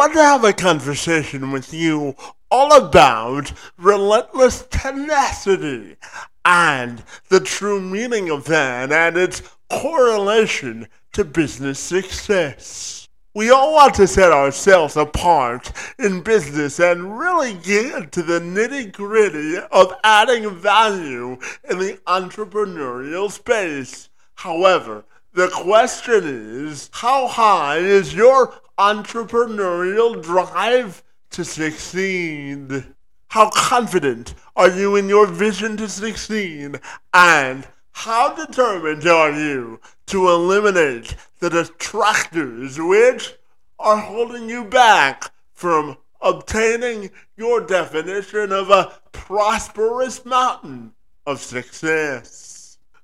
[0.00, 2.16] want to have a conversation with you
[2.50, 5.94] all about relentless tenacity
[6.42, 13.10] and the true meaning of that and its correlation to business success.
[13.34, 18.92] We all want to set ourselves apart in business and really get into the nitty
[18.92, 21.32] gritty of adding value
[21.68, 24.08] in the entrepreneurial space.
[24.36, 25.04] However,
[25.34, 32.86] the question is how high is your entrepreneurial drive to succeed?
[33.28, 36.80] How confident are you in your vision to succeed?
[37.12, 43.34] And how determined are you to eliminate the detractors which
[43.78, 50.92] are holding you back from obtaining your definition of a prosperous mountain
[51.26, 52.49] of success?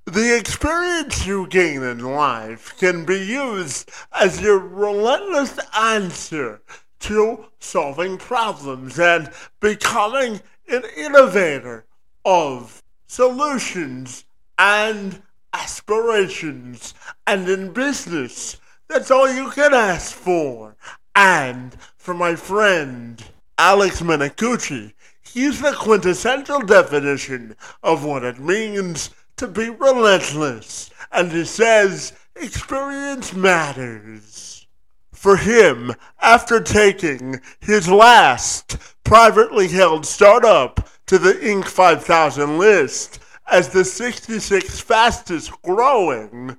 [0.06, 6.62] The experience you gain in life can be used as your relentless answer
[7.00, 11.86] to solving problems and becoming an innovator
[12.24, 14.24] of solutions
[14.56, 15.20] and
[15.52, 16.94] aspirations.
[17.26, 20.76] And in business, that's all you can ask for.
[21.16, 23.20] And for my friend
[23.58, 30.90] Alex Minicucci, he's the quintessential definition of what it means to be relentless.
[31.12, 34.66] And he says experience matters.
[35.12, 41.66] For him, after taking his last privately held startup to the Inc.
[41.66, 46.56] 5000 list, as the 66th fastest growing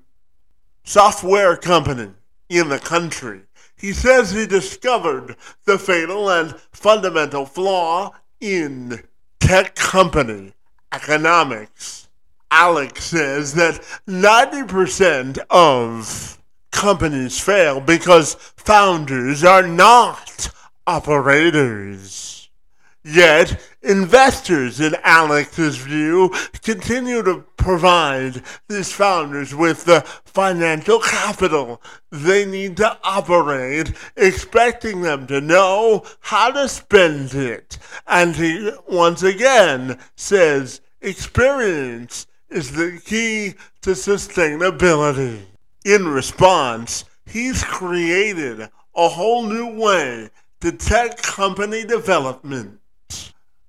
[0.83, 2.11] software company
[2.49, 3.41] in the country.
[3.75, 9.03] He says he discovered the fatal and fundamental flaw in
[9.39, 10.53] tech company
[10.91, 12.06] economics.
[12.51, 20.49] Alex says that 90% of companies fail because founders are not
[20.85, 22.49] operators.
[23.03, 31.81] Yet, investors, in Alex's view, continue to provide these founders with the financial capital
[32.11, 37.77] they need to operate, expecting them to know how to spend it.
[38.05, 45.41] And he once again says experience is the key to sustainability.
[45.85, 50.29] In response, he's created a whole new way
[50.61, 52.79] to tech company development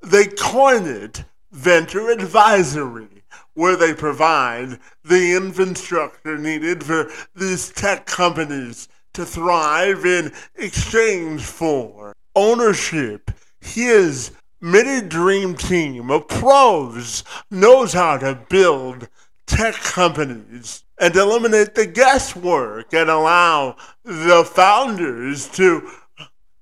[0.03, 3.25] they coin it venture advisory,
[3.55, 12.13] where they provide the infrastructure needed for these tech companies to thrive in exchange for
[12.37, 13.31] ownership.
[13.61, 19.09] His mini dream team of pros knows how to build
[19.47, 25.89] tech companies and eliminate the guesswork and allow the founders to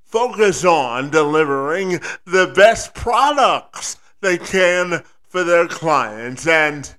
[0.04, 6.46] focus on delivering the best products they can for their clients.
[6.46, 6.94] And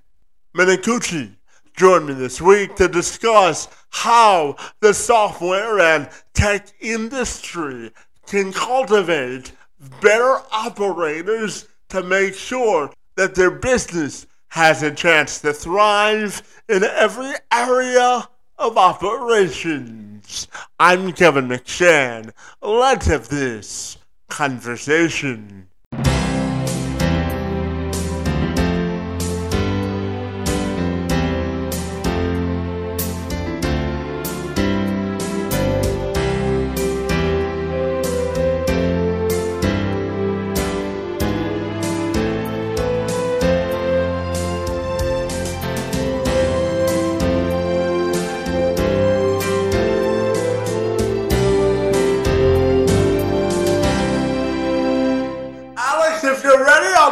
[0.56, 1.34] Minicucci
[1.76, 7.92] joined me this week to discuss how the software and tech industry
[8.26, 9.52] can cultivate
[10.00, 17.32] better operators to make sure that their business has a chance to thrive in every
[17.52, 18.28] area
[18.58, 20.48] of operations.
[20.80, 22.32] I'm Kevin McShann.
[22.60, 25.67] Let's have this conversation.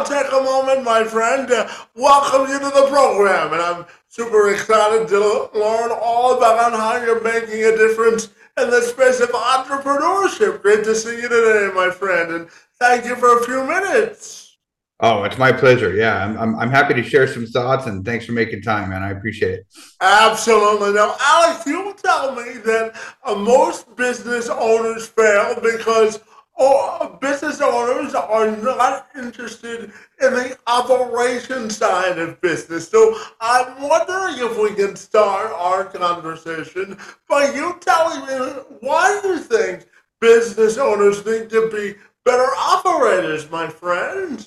[0.07, 3.53] Take a moment, my friend, to welcome you to the program.
[3.53, 8.81] And I'm super excited to learn all about how you're making a difference in the
[8.81, 10.61] space of entrepreneurship.
[10.61, 12.31] Great to see you today, my friend.
[12.31, 12.49] And
[12.79, 14.57] thank you for a few minutes.
[14.99, 15.93] Oh, it's my pleasure.
[15.93, 19.03] Yeah, I'm, I'm, I'm happy to share some thoughts and thanks for making time, man.
[19.03, 19.67] I appreciate it.
[20.01, 20.93] Absolutely.
[20.93, 26.19] Now, Alex, you tell me that uh, most business owners fail because
[26.57, 32.89] oh, business owners are not interested in the operation side of business.
[32.89, 36.97] So I'm wondering if we can start our conversation
[37.29, 39.87] by you telling me why you think
[40.19, 41.95] business owners need to be
[42.25, 44.45] better operators, my friend.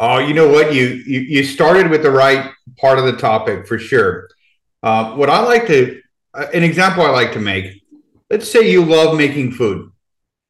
[0.00, 0.74] Oh, you know what?
[0.74, 4.28] You, you you started with the right part of the topic for sure.
[4.82, 6.00] Uh, what I like to,
[6.34, 7.82] uh, an example I like to make.
[8.28, 9.91] Let's say you love making food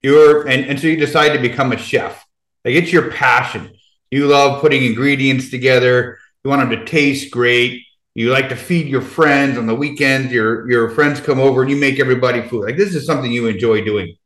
[0.03, 2.27] you're and, and so you decide to become a chef.
[2.65, 3.75] Like it's your passion.
[4.11, 6.19] You love putting ingredients together.
[6.45, 7.83] You want them to taste great.
[8.15, 10.33] You like to feed your friends on the weekends.
[10.33, 12.65] Your your friends come over and you make everybody food.
[12.65, 14.17] Like this is something you enjoy doing.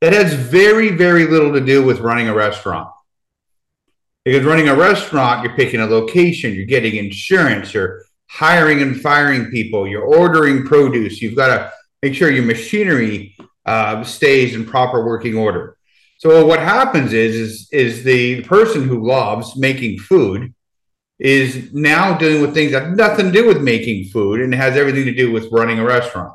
[0.00, 2.88] That has very very little to do with running a restaurant.
[4.24, 9.50] Because running a restaurant, you're picking a location, you're getting insurance, you're hiring and firing
[9.50, 11.20] people, you're ordering produce.
[11.20, 11.72] You've got to
[12.02, 13.36] make sure your machinery
[13.66, 15.76] uh, stays in proper working order.
[16.18, 20.54] So what happens is, is is the person who loves making food
[21.18, 24.76] is now dealing with things that have nothing to do with making food and has
[24.76, 26.34] everything to do with running a restaurant.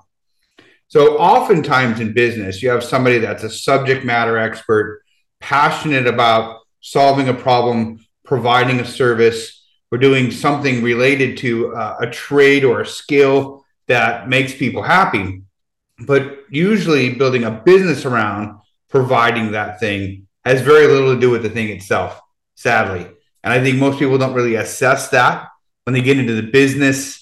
[0.88, 5.04] So oftentimes in business, you have somebody that's a subject matter expert,
[5.40, 12.08] passionate about solving a problem, providing a service, or doing something related to uh, a
[12.08, 15.42] trade or a skill that makes people happy.
[16.06, 18.60] But usually, building a business around
[18.90, 22.20] providing that thing has very little to do with the thing itself,
[22.56, 23.08] sadly.
[23.44, 25.48] And I think most people don't really assess that
[25.84, 27.20] when they get into the business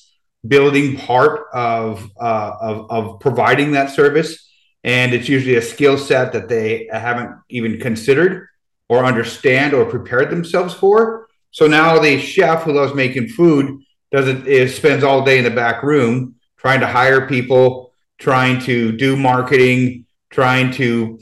[0.48, 4.50] building part of, uh, of, of providing that service.
[4.84, 8.48] And it's usually a skill set that they haven't even considered
[8.90, 11.28] or understand or prepared themselves for.
[11.52, 13.82] So now the chef who loves making food
[14.12, 17.87] doesn't spends all day in the back room trying to hire people,
[18.20, 21.20] trying to do marketing, trying to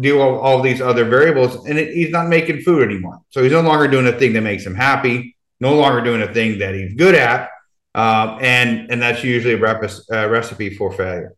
[0.00, 3.20] do all, all, these other variables, and it, he's not making food anymore.
[3.30, 6.32] So he's no longer doing a thing that makes him happy, no longer doing a
[6.32, 7.50] thing that he's good at,
[7.94, 9.82] uh, and and that's usually a rep-
[10.12, 11.34] uh, recipe for failure.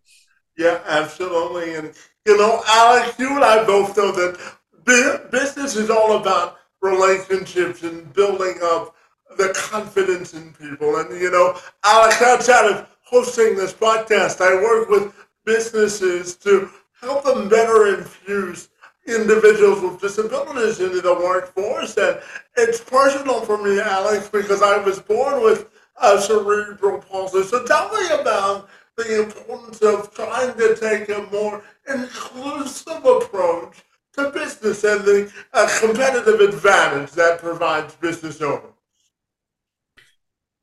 [0.57, 1.75] Yeah, absolutely.
[1.75, 1.93] And
[2.27, 8.13] you know, Alex, you and I both know that business is all about relationships and
[8.13, 8.95] building up
[9.37, 10.97] the confidence in people.
[10.97, 15.14] And, you know, Alex, outside of hosting this podcast, I work with
[15.44, 16.69] businesses to
[17.00, 18.69] help them better infuse
[19.06, 21.97] individuals with disabilities into the workforce.
[21.97, 22.20] And
[22.56, 25.69] it's personal for me, Alex, because I was born with
[26.03, 27.44] a cerebral palsy.
[27.44, 34.31] So tell me about the importance of trying to take a more inclusive approach to
[34.31, 38.75] business and the uh, competitive advantage that provides business owners?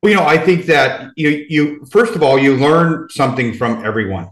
[0.04, 3.86] Well, you know, I think that you you first of all you learn something from
[3.86, 4.28] everyone,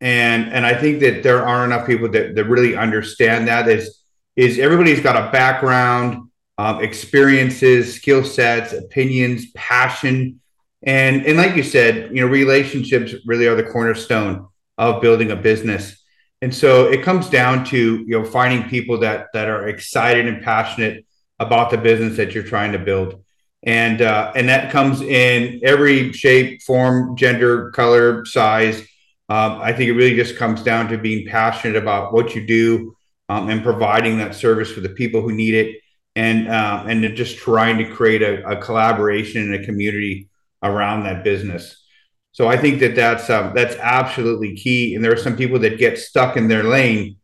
[0.00, 3.68] and and I think that there aren't enough people that, that really understand that.
[3.68, 4.02] Is
[4.34, 10.40] is everybody's got a background, um, experiences, skill sets, opinions, passion,
[10.82, 15.36] and and like you said, you know, relationships really are the cornerstone of building a
[15.36, 15.96] business.
[16.42, 20.42] And so it comes down to you know finding people that that are excited and
[20.42, 21.06] passionate
[21.38, 23.23] about the business that you're trying to build,
[23.64, 28.80] and uh, and that comes in every shape, form, gender, color, size.
[29.28, 32.94] Um, I think it really just comes down to being passionate about what you do
[33.30, 35.80] um, and providing that service for the people who need it,
[36.14, 40.28] and uh, and just trying to create a, a collaboration and a community
[40.62, 41.82] around that business.
[42.32, 44.94] So I think that that's um, that's absolutely key.
[44.94, 47.16] And there are some people that get stuck in their lane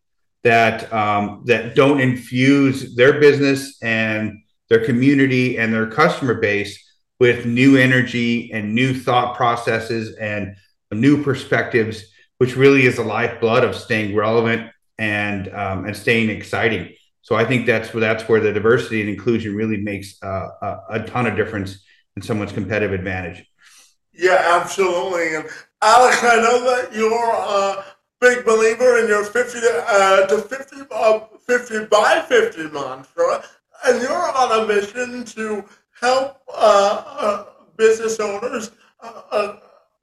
[0.43, 4.40] that um, that don't infuse their business and
[4.71, 6.81] their community and their customer base
[7.19, 10.55] with new energy and new thought processes and
[10.93, 12.05] new perspectives,
[12.37, 16.95] which really is the lifeblood of staying relevant and um, and staying exciting.
[17.21, 21.03] So I think that's where that's where the diversity and inclusion really makes a, a
[21.05, 21.83] ton of difference
[22.15, 23.45] in someone's competitive advantage.
[24.13, 25.35] Yeah, absolutely.
[25.35, 25.49] And
[25.81, 27.83] Alex, I know that you're a
[28.21, 33.43] big believer in your 50 uh, to 50, uh, 50 by 50 mantra,
[33.85, 35.63] and you're on a mission to
[35.99, 37.45] help uh, uh
[37.77, 38.71] business owners
[39.01, 39.57] uh,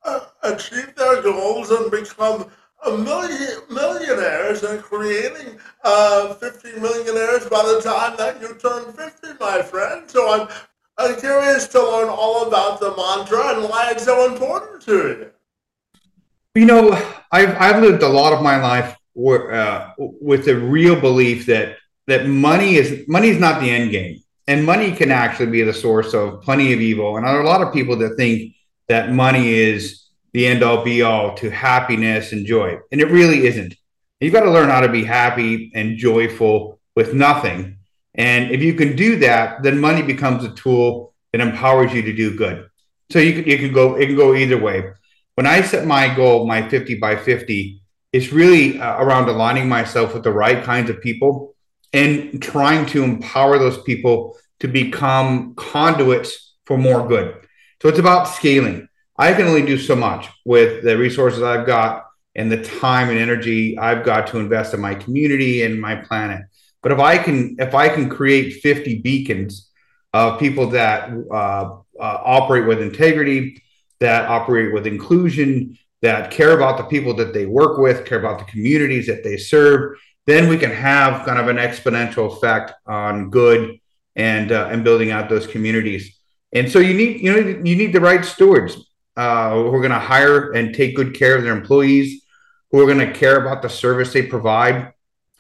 [0.05, 2.51] uh, achieve their goals and become
[2.87, 9.63] million millionaires and creating uh, 50 millionaires by the time that you turn 50, my
[9.63, 10.09] friend.
[10.11, 10.49] So I'm
[11.01, 15.31] I'm curious to learn all about the mantra and why it's so important to you.
[16.55, 16.93] You know,
[17.31, 21.77] I've I've lived a lot of my life uh, with the real belief that
[22.09, 25.73] that money is money is not the end game, and money can actually be the
[25.73, 27.17] source of plenty of evil.
[27.17, 28.55] And there are a lot of people that think
[28.88, 33.47] that money is the end all be all to happiness and joy, and it really
[33.47, 33.75] isn't.
[34.21, 37.79] You've got to learn how to be happy and joyful with nothing
[38.19, 42.12] and if you can do that, then money becomes a tool that empowers you to
[42.12, 42.69] do good.
[43.11, 44.91] So you can, you can go, it can go either way.
[45.37, 47.81] When I set my goal, my 50 by 50,
[48.12, 51.55] it's really uh, around aligning myself with the right kinds of people
[51.92, 57.35] and trying to empower those people to become conduits for more good.
[57.83, 58.88] So it's about scaling.
[59.16, 62.04] I can only do so much with the resources I've got
[62.35, 66.42] and the time and energy I've got to invest in my community and my planet.
[66.83, 69.68] But if I can if I can create 50 beacons
[70.12, 73.62] of people that uh, uh, operate with integrity,
[74.00, 78.38] that operate with inclusion, that care about the people that they work with, care about
[78.38, 79.99] the communities that they serve,
[80.29, 83.81] then we can have kind of an exponential effect on good
[84.15, 86.19] and uh, and building out those communities.
[86.53, 88.77] And so you need you know you need the right stewards
[89.17, 92.27] uh, who are going to hire and take good care of their employees,
[92.71, 94.93] who are going to care about the service they provide,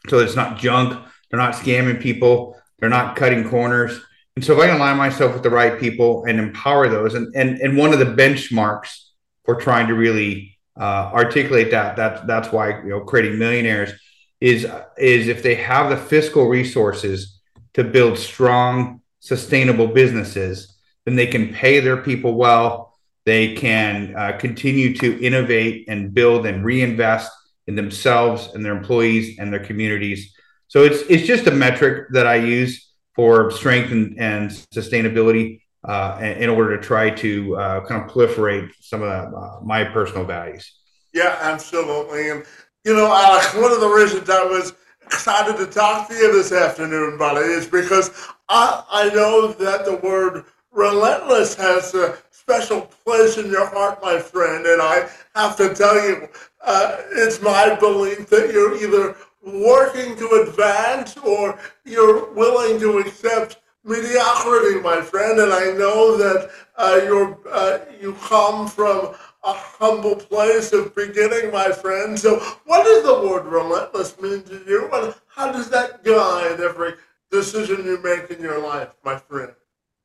[0.08, 0.98] so it's not junk.
[1.30, 2.56] They're not scamming people.
[2.78, 4.00] They're not cutting corners.
[4.36, 7.60] And so if I align myself with the right people and empower those, and and
[7.60, 9.10] and one of the benchmarks
[9.44, 13.92] for trying to really uh, articulate that that that's why you know creating millionaires
[14.40, 14.66] is
[14.96, 17.40] is if they have the fiscal resources
[17.74, 24.32] to build strong sustainable businesses then they can pay their people well they can uh,
[24.38, 27.30] continue to innovate and build and reinvest
[27.66, 30.34] in themselves and their employees and their communities
[30.68, 36.18] so it's it's just a metric that i use for strength and, and sustainability uh,
[36.20, 40.72] in order to try to uh, kind of proliferate some of uh, my personal values.
[41.12, 42.30] Yeah, absolutely.
[42.30, 42.44] And,
[42.84, 44.72] you know, Alex, one of the reasons I was
[45.04, 48.10] excited to talk to you this afternoon, buddy, is because
[48.48, 54.18] I, I know that the word relentless has a special place in your heart, my
[54.18, 54.64] friend.
[54.66, 56.28] And I have to tell you,
[56.64, 63.60] uh, it's my belief that you're either working to advance or you're willing to accept
[63.84, 65.38] mediocrity, my friend.
[65.40, 69.14] And I know that uh, you're, uh, you come from
[69.44, 72.18] a humble place of beginning, my friend.
[72.18, 74.88] So, what does the word relentless mean to you?
[74.92, 76.94] And how does that guide every
[77.30, 79.52] decision you make in your life, my friend?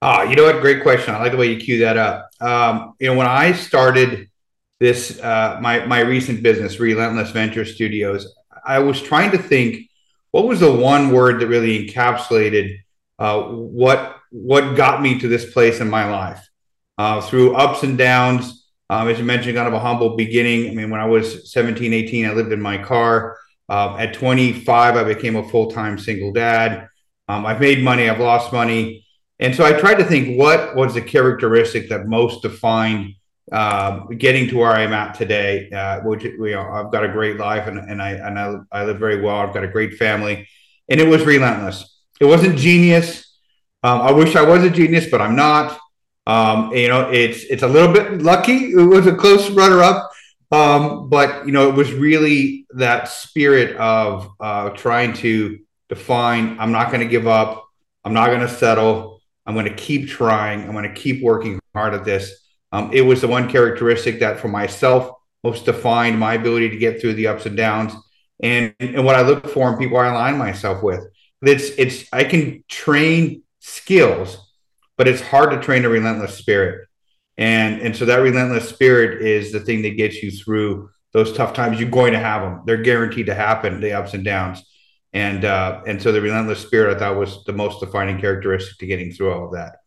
[0.02, 0.62] Ah, you know what?
[0.62, 1.16] Great question.
[1.16, 2.30] I like the way you cue that up.
[2.42, 4.30] Um, you know, when I started
[4.80, 8.36] this, uh, my my recent business, Relentless Venture Studios,
[8.66, 9.90] I was trying to think
[10.32, 12.80] what was the one word that really encapsulated
[13.20, 16.50] uh, what what got me to this place in my life
[16.98, 18.63] uh, through ups and downs.
[18.90, 20.70] Um, as you mentioned, kind of a humble beginning.
[20.70, 23.38] I mean, when I was 17, 18, I lived in my car.
[23.70, 26.90] Uh, at 25, I became a full time single dad.
[27.28, 29.06] Um, I've made money, I've lost money.
[29.40, 33.16] And so I tried to think what was the characteristic that most defined
[33.52, 37.38] uh, getting to where I'm at today, uh, which you know, I've got a great
[37.38, 39.36] life and, and I and I, I live very well.
[39.38, 40.48] I've got a great family,
[40.90, 42.02] and it was relentless.
[42.20, 43.38] It wasn't genius.
[43.84, 45.78] Um, I wish I was a genius, but I'm not.
[46.26, 48.72] Um, you know, it's it's a little bit lucky.
[48.72, 50.12] It was a close runner-up,
[50.52, 56.58] um, but you know, it was really that spirit of uh, trying to define.
[56.60, 57.66] I'm not going to give up.
[58.06, 59.22] I'm not going to settle.
[59.46, 60.64] I'm going to keep trying.
[60.64, 64.40] I'm going to keep working hard at this um, it was the one characteristic that
[64.40, 65.12] for myself
[65.44, 67.94] most defined my ability to get through the ups and downs
[68.42, 71.06] and, and what I look for in people I align myself with.
[71.44, 74.53] It's it's I can train skills,
[74.98, 76.88] but it's hard to train a relentless spirit.
[77.38, 81.54] And and so that relentless spirit is the thing that gets you through those tough
[81.54, 81.80] times.
[81.80, 82.62] You're going to have them.
[82.66, 84.64] They're guaranteed to happen, the ups and downs.
[85.14, 88.88] And uh, and so the relentless spirit I thought was the most defining characteristic to
[88.88, 89.78] getting through all of that.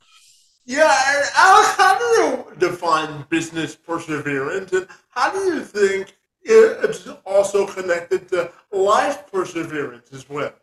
[0.65, 0.93] Yeah,
[1.37, 8.29] Alex, how do you define business perseverance, and how do you think it's also connected
[8.31, 10.55] to life perseverance as well?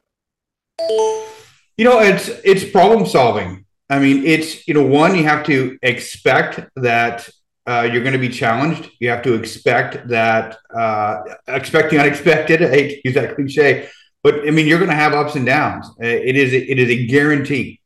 [1.77, 3.62] You know, it's it's problem solving.
[3.89, 7.29] I mean, it's you know, one you have to expect that
[7.65, 8.89] uh, you're going to be challenged.
[8.99, 12.61] You have to expect that uh, expect the unexpected.
[12.63, 13.89] I hate to use that cliche,
[14.23, 15.87] but I mean, you're going to have ups and downs.
[15.99, 17.79] It is it is a guarantee.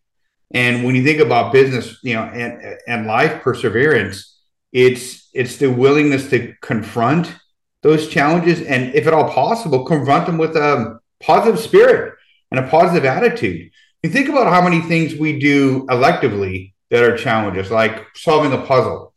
[0.52, 4.40] And when you think about business, you know, and and life perseverance,
[4.72, 7.36] it's it's the willingness to confront
[7.84, 12.16] those challenges and, if at all possible, confront them with a positive spirit
[12.52, 13.72] and a positive attitude.
[14.04, 18.66] You think about how many things we do electively that are challenges, like solving a
[18.66, 19.14] puzzle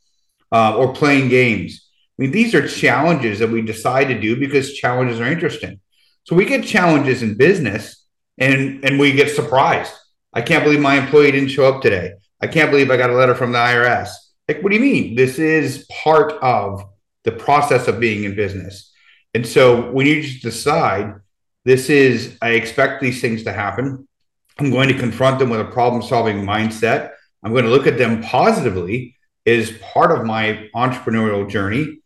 [0.51, 1.89] uh, or playing games.
[2.19, 5.81] I mean, these are challenges that we decide to do because challenges are interesting.
[6.25, 8.05] So we get challenges in business,
[8.39, 9.93] and and we get surprised
[10.33, 12.13] I can't believe my employee didn't show up today.
[12.41, 14.11] I can't believe I got a letter from the IRS.
[14.49, 15.17] Like, what do you mean?
[15.17, 16.85] This is part of
[17.25, 18.93] the process of being in business.
[19.35, 21.15] And so when you just decide,
[21.65, 24.09] this is, I expect these things to happen.
[24.61, 27.13] I'm going to confront them with a problem solving mindset.
[27.43, 32.01] I'm going to look at them positively is part of my entrepreneurial journey.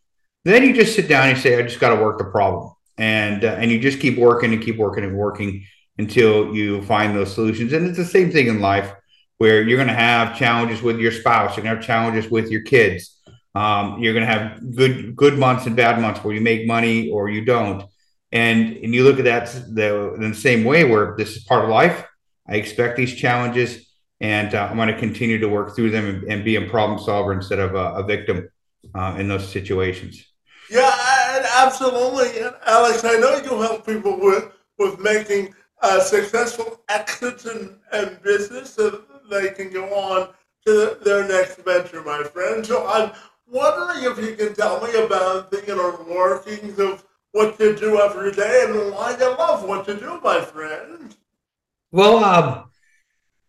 [0.44, 2.72] Then you just sit down and say, I just got to work the problem.
[2.96, 5.66] And, uh, and you just keep working and keep working and working
[5.98, 7.72] until you find those solutions.
[7.72, 8.92] And it's the same thing in life
[9.38, 12.50] where you're going to have challenges with your spouse, you're going to have challenges with
[12.50, 13.20] your kids.
[13.56, 17.10] Um, you're going to have good good months and bad months where you make money
[17.10, 17.84] or you don't.
[18.32, 21.70] And and you look at that the, the same way where this is part of
[21.70, 22.04] life.
[22.46, 23.86] I expect these challenges,
[24.20, 26.98] and uh, I'm going to continue to work through them and, and be a problem
[26.98, 28.48] solver instead of a, a victim
[28.94, 30.24] uh, in those situations.
[30.70, 30.90] Yeah,
[31.56, 33.04] absolutely, and Alex.
[33.04, 39.02] I know you help people with with making uh, successful exits in, in business so
[39.30, 40.30] they can go on
[40.66, 42.64] to their next venture, my friend.
[42.64, 43.12] So I'm
[43.46, 48.32] wondering if you can tell me about the inner workings of what you do every
[48.32, 51.14] day and why you love what you do, my friend.
[51.94, 52.64] Well, um,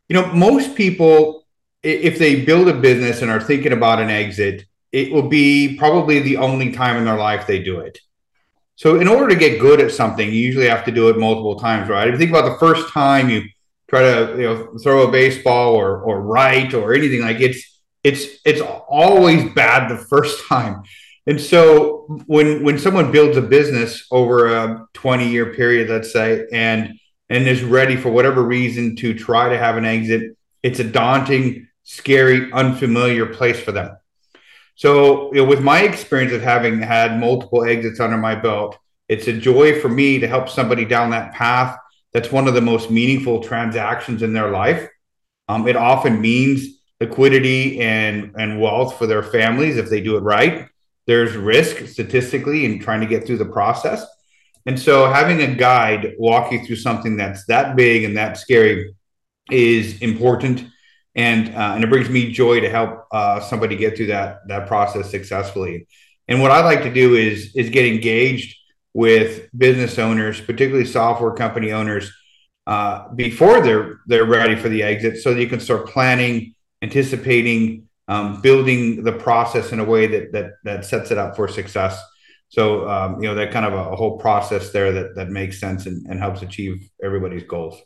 [0.07, 1.47] you know, most people,
[1.81, 6.19] if they build a business and are thinking about an exit, it will be probably
[6.19, 7.97] the only time in their life they do it.
[8.75, 11.55] So, in order to get good at something, you usually have to do it multiple
[11.59, 12.07] times, right?
[12.07, 13.43] If you think about the first time you
[13.89, 18.25] try to, you know, throw a baseball or or write or anything like it's it's
[18.45, 20.83] it's always bad the first time.
[21.25, 26.45] And so, when when someone builds a business over a twenty year period, let's say,
[26.51, 26.93] and
[27.29, 31.67] and is ready for whatever reason to try to have an exit, it's a daunting,
[31.83, 33.97] scary, unfamiliar place for them.
[34.75, 38.77] So, you know, with my experience of having had multiple exits under my belt,
[39.07, 41.77] it's a joy for me to help somebody down that path.
[42.11, 44.89] That's one of the most meaningful transactions in their life.
[45.47, 50.21] Um, it often means liquidity and and wealth for their families if they do it
[50.21, 50.67] right.
[51.07, 54.05] There's risk statistically in trying to get through the process,
[54.65, 58.95] and so having a guide walk you through something that's that big and that scary
[59.51, 60.65] is important
[61.15, 64.67] and uh, and it brings me joy to help uh, somebody get through that that
[64.67, 65.87] process successfully.
[66.27, 68.57] And what I like to do is is get engaged
[68.93, 72.11] with business owners, particularly software company owners,
[72.67, 77.87] uh, before they're they're ready for the exit, so that you can start planning, anticipating,
[78.09, 82.01] um, building the process in a way that that that sets it up for success.
[82.55, 85.59] So um, you know that kind of a, a, whole process there that that makes
[85.59, 87.81] sense and, and helps achieve everybody's goals.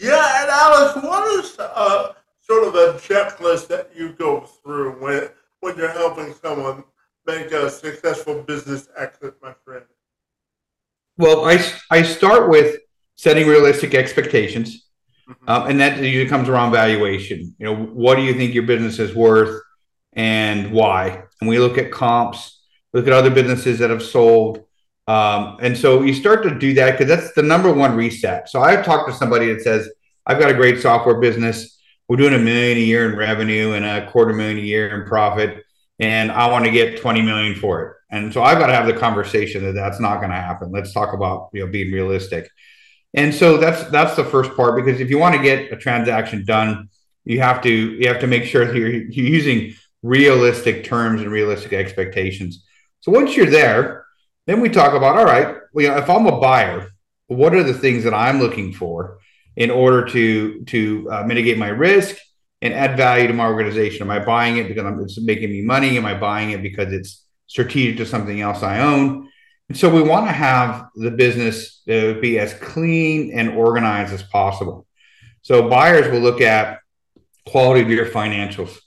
[0.00, 5.28] Yeah, and Alex, what is uh, sort of a checklist that you go through when
[5.60, 6.84] when you're helping someone
[7.26, 9.84] make a successful business exit, my friend?
[11.18, 12.78] Well, I, I start with
[13.16, 14.88] setting realistic expectations,
[15.28, 15.50] mm-hmm.
[15.50, 17.54] um, and that usually comes around valuation.
[17.58, 19.60] You know, what do you think your business is worth,
[20.14, 21.24] and why?
[21.42, 22.53] And we look at comps,
[22.94, 24.64] look at other businesses that have sold.
[25.06, 28.48] Um, and so you start to do that because that's the number one reset.
[28.48, 29.90] So I've talked to somebody that says,
[30.24, 31.78] I've got a great software business.
[32.08, 35.06] We're doing a million a year in revenue and a quarter million a year in
[35.06, 35.62] profit
[36.00, 37.96] and i want to get 20 million for it.
[38.10, 40.72] And so i've got to have the conversation that that's not going to happen.
[40.72, 42.50] Let's talk about you know being realistic.
[43.14, 46.44] And so that's that's the first part because if you want to get a transaction
[46.44, 46.88] done
[47.24, 51.30] you have to you have to make sure that you're, you're using realistic terms and
[51.30, 52.64] realistic expectations
[53.04, 54.06] so once you're there
[54.46, 56.88] then we talk about all right well, you know if i'm a buyer
[57.26, 59.18] what are the things that i'm looking for
[59.56, 62.16] in order to to uh, mitigate my risk
[62.64, 64.02] and add value to my organization?
[64.02, 65.98] Am I buying it because it's making me money?
[65.98, 69.28] Am I buying it because it's strategic to something else I own?
[69.68, 74.22] And so we want to have the business uh, be as clean and organized as
[74.22, 74.86] possible.
[75.42, 76.80] So buyers will look at
[77.46, 78.78] quality of your financials.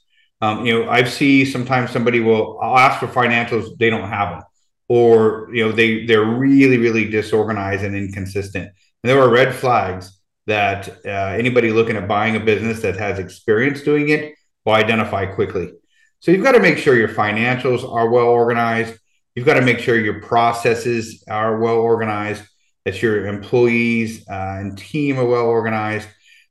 [0.41, 4.29] Um, you know, I see sometimes somebody will I'll ask for financials, they don't have
[4.29, 4.43] them,
[4.87, 8.65] or you know, they they're really really disorganized and inconsistent.
[8.65, 13.19] And there are red flags that uh, anybody looking at buying a business that has
[13.19, 15.71] experience doing it will identify quickly.
[16.19, 18.97] So you've got to make sure your financials are well organized.
[19.35, 22.43] You've got to make sure your processes are well organized,
[22.85, 26.07] that your employees uh, and team are well organized.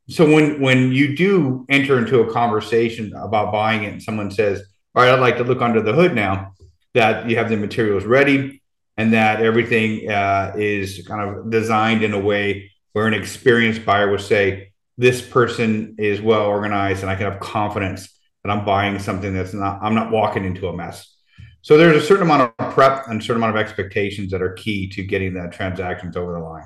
[0.08, 4.62] So when when you do enter into a conversation about buying it, and someone says,
[4.94, 6.52] "All right, I'd like to look under the hood now,"
[6.94, 8.62] that you have the materials ready
[8.96, 14.10] and that everything uh, is kind of designed in a way where an experienced buyer
[14.10, 18.08] would say, this person is well organized and I can have confidence
[18.42, 21.14] that I'm buying something that's not, I'm not walking into a mess.
[21.60, 24.54] So there's a certain amount of prep and a certain amount of expectations that are
[24.54, 26.64] key to getting that transactions over the line.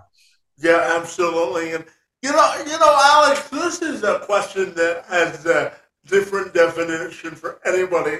[0.59, 1.73] Yeah, absolutely.
[1.73, 1.85] And
[2.23, 5.73] you know, you know, Alex, this is a question that has a
[6.07, 8.19] different definition for anybody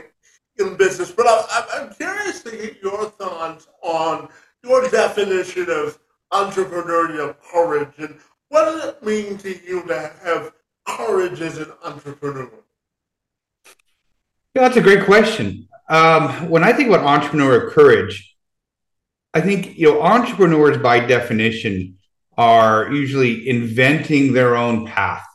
[0.59, 1.11] in business.
[1.11, 4.29] But I, I'm curious to get your thoughts on
[4.63, 5.99] your definition of
[6.33, 8.17] entrepreneurial courage and
[8.51, 10.53] what does it mean to you to have
[10.85, 12.51] courage as an entrepreneur?
[14.55, 15.69] Yeah, that's a great question.
[15.89, 18.37] Um, when I think about entrepreneurial courage,
[19.33, 21.97] I think you know entrepreneurs by definition
[22.41, 25.27] are usually inventing their own path.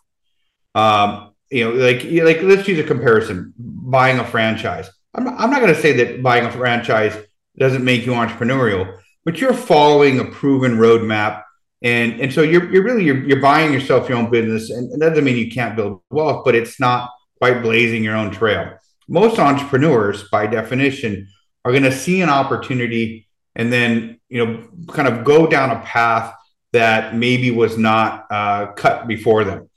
[0.74, 4.90] Um, you know, like like let's use a comparison: buying a franchise.
[5.14, 7.16] I'm not, I'm not going to say that buying a franchise
[7.58, 11.44] doesn't make you entrepreneurial, but you're following a proven roadmap.
[11.82, 14.72] And, and so you're, you're really, you're, you're buying yourself your own business.
[14.72, 18.16] And, and that doesn't mean you can't build wealth, but it's not quite blazing your
[18.16, 18.78] own trail.
[19.08, 21.28] Most entrepreneurs, by definition,
[21.64, 25.80] are going to see an opportunity and then, you know, kind of go down a
[25.82, 26.34] path
[26.76, 29.70] that maybe was not uh, cut before them.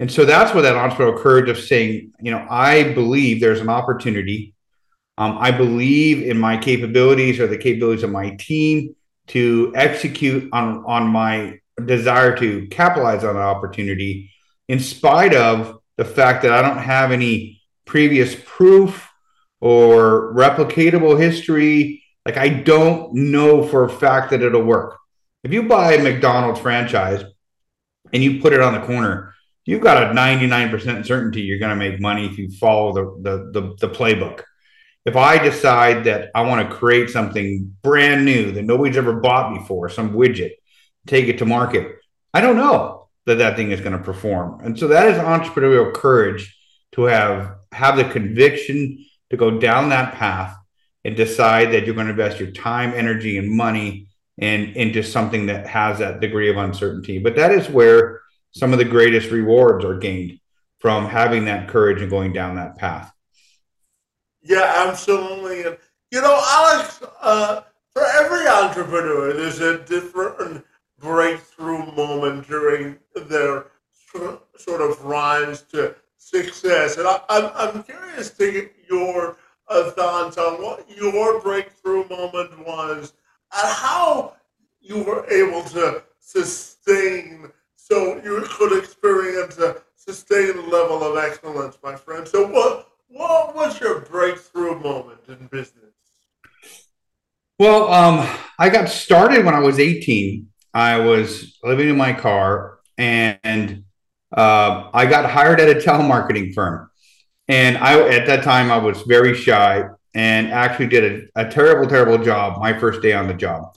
[0.00, 3.68] And so that's where that entrepreneurial courage of saying, you know, I believe there's an
[3.68, 4.54] opportunity.
[5.18, 8.96] Um, I believe in my capabilities or the capabilities of my team
[9.28, 14.30] to execute on, on my desire to capitalize on an opportunity,
[14.68, 19.08] in spite of the fact that I don't have any previous proof
[19.60, 22.02] or replicatable history.
[22.24, 24.99] Like I don't know for a fact that it'll work.
[25.42, 27.24] If you buy a McDonald's franchise
[28.12, 31.76] and you put it on the corner, you've got a 99% certainty you're going to
[31.76, 34.42] make money if you follow the, the, the, the playbook.
[35.06, 39.58] If I decide that I want to create something brand new that nobody's ever bought
[39.58, 40.52] before, some widget,
[41.06, 41.96] take it to market,
[42.34, 44.60] I don't know that that thing is going to perform.
[44.62, 46.56] And so that is entrepreneurial courage
[46.92, 50.56] to have have the conviction to go down that path
[51.04, 54.08] and decide that you're going to invest your time, energy, and money
[54.40, 57.18] in, into something that has that degree of uncertainty.
[57.18, 58.22] But that is where
[58.52, 60.40] some of the greatest rewards are gained
[60.78, 63.12] from having that courage and going down that path.
[64.42, 65.64] Yeah, absolutely.
[65.64, 65.76] And,
[66.10, 70.64] you know, Alex, uh, for every entrepreneur, there's a different
[70.98, 73.66] breakthrough moment during their
[74.56, 76.96] sort of rise to success.
[76.96, 79.36] And I, am I'm, I'm curious to get your
[79.68, 83.12] uh, thoughts on what your breakthrough moment was
[83.52, 84.34] and how
[84.80, 91.96] you were able to sustain so you could experience a sustained level of excellence, my
[91.96, 92.26] friend.
[92.26, 95.94] So what what was your breakthrough moment in business?
[97.58, 98.26] Well, um,
[98.58, 100.46] I got started when I was 18.
[100.72, 103.84] I was living in my car and
[104.34, 106.90] uh, I got hired at a telemarketing firm.
[107.48, 109.84] And I, at that time, I was very shy
[110.14, 113.74] and actually did a, a terrible, terrible job my first day on the job.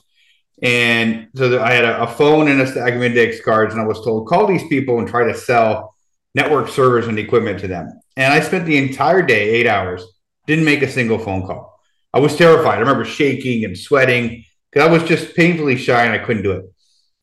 [0.62, 3.86] And so I had a, a, phone and a stack of index cards, and I
[3.86, 5.94] was told, call these people and try to sell
[6.34, 8.00] network servers and equipment to them.
[8.16, 10.04] And I spent the entire day, eight hours,
[10.46, 11.78] didn't make a single phone call.
[12.12, 12.76] I was terrified.
[12.76, 16.52] I remember shaking and sweating because I was just painfully shy and I couldn't do
[16.52, 16.64] it.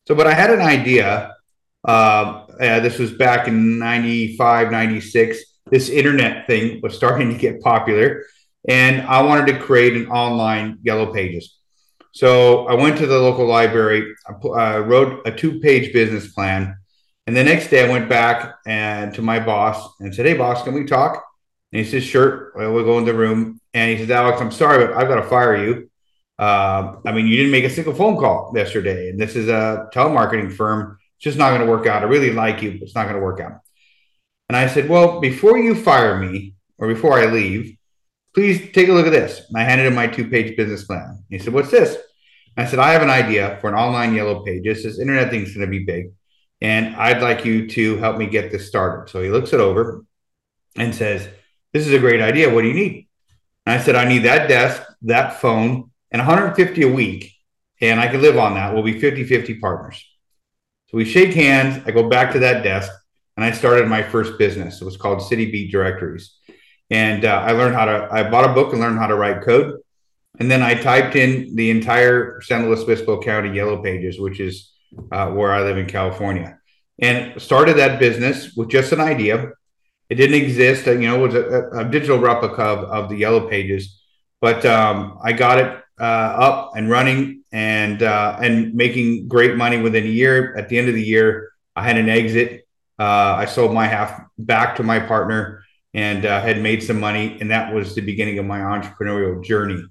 [0.06, 1.32] So, but I had an idea
[1.84, 5.38] uh, uh, this was back in 95, 96.
[5.70, 8.24] This internet thing was starting to get popular,
[8.68, 11.58] and I wanted to create an online Yellow Pages.
[12.12, 16.76] So I went to the local library, I uh, wrote a two page business plan.
[17.26, 20.62] And the next day I went back and to my boss and said, Hey, boss,
[20.62, 21.24] can we talk?
[21.72, 22.52] And he says, Sure.
[22.54, 23.60] Well, go in the room.
[23.72, 25.90] And he says, Alex, I'm sorry, but I've got to fire you.
[26.38, 29.08] Uh, I mean, you didn't make a single phone call yesterday.
[29.08, 32.02] And this is a telemarketing firm It's just not going to work out.
[32.02, 33.60] I really like you, but it's not going to work out.
[34.48, 37.78] And I said, Well, before you fire me or before I leave,
[38.34, 39.42] please take a look at this.
[39.48, 41.24] And I handed him my two page business plan.
[41.28, 41.96] He said, What's this?
[42.56, 44.82] And I said, I have an idea for an online yellow pages.
[44.82, 46.12] This internet thing's going to be big.
[46.60, 49.10] And I'd like you to help me get this started.
[49.10, 50.04] So he looks it over
[50.76, 51.28] and says,
[51.72, 52.52] This is a great idea.
[52.52, 53.08] What do you need?
[53.66, 57.32] And I said, I need that desk, that phone, and 150 a week.
[57.80, 58.72] And I can live on that.
[58.72, 60.04] We'll be 50 50 partners.
[60.88, 61.82] So we shake hands.
[61.86, 62.92] I go back to that desk
[63.36, 64.80] and I started my first business.
[64.80, 66.38] It was called City Beat Directories.
[66.90, 69.42] And uh, I learned how to, I bought a book and learned how to write
[69.42, 69.80] code.
[70.38, 74.72] And then I typed in the entire San Luis Obispo County Yellow Pages, which is
[75.10, 76.58] uh, where I live in California,
[76.98, 79.52] and started that business with just an idea.
[80.08, 83.48] It didn't exist, you know, it was a, a digital replica of, of, the Yellow
[83.48, 84.02] Pages,
[84.40, 89.80] but um, I got it uh, up and running and uh, and making great money
[89.80, 90.54] within a year.
[90.56, 92.66] At the end of the year, I had an exit.
[92.98, 95.61] Uh, I sold my half back to my partner
[95.94, 99.82] and uh, had made some money, and that was the beginning of my entrepreneurial journey.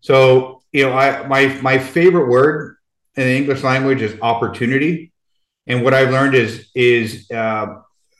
[0.00, 2.76] So, you know, I my my favorite word
[3.16, 5.12] in the English language is opportunity,
[5.66, 7.66] and what I've learned is is uh,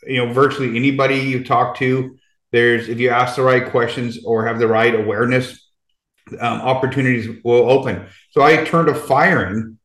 [0.07, 2.17] you know virtually anybody you talk to,
[2.53, 5.67] there's if you ask the right questions or have the right awareness
[6.41, 8.07] um, opportunities will open.
[8.31, 9.79] So I turned a firing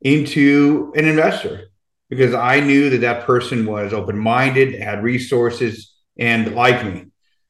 [0.00, 1.68] into an investor
[2.08, 7.06] because I knew that that person was open minded, had resources, and like me.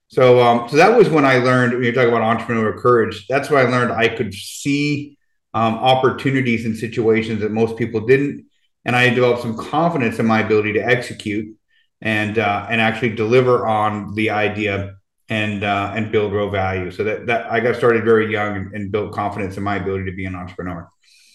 [0.08, 3.26] So, um, so that was when I learned when you talk about entrepreneurial courage.
[3.28, 5.18] That's when I learned I could see
[5.52, 8.46] um, opportunities in situations that most people didn't,
[8.84, 11.56] and I developed some confidence in my ability to execute
[12.00, 14.96] and uh, and actually deliver on the idea
[15.28, 16.90] and uh, and build real value.
[16.90, 20.04] So that that I got started very young and, and built confidence in my ability
[20.04, 20.88] to be an entrepreneur.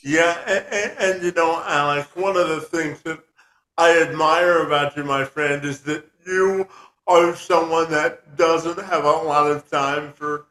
[0.03, 3.19] Yeah, and, and, and, you know, Alex, one of the things that
[3.77, 6.67] I admire about you, my friend, is that you
[7.07, 10.45] are someone that doesn't have a lot of time for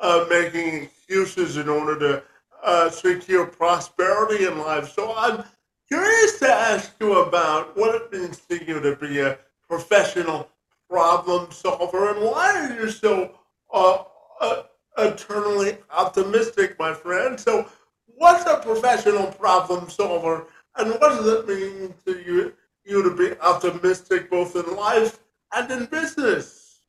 [0.00, 2.22] uh, making excuses in order to
[2.62, 4.92] uh, secure prosperity in life.
[4.92, 5.44] So I'm
[5.88, 9.38] curious to ask you about what it means to you to be a
[9.68, 10.48] professional
[10.88, 13.32] problem solver and why are you so
[13.72, 14.04] uh,
[14.40, 14.62] uh
[14.98, 17.40] eternally optimistic, my friend?
[17.40, 17.66] So,
[18.06, 22.52] what's a professional problem solver and what does it mean to you,
[22.84, 25.18] you to be optimistic both in life
[25.56, 26.80] and in business?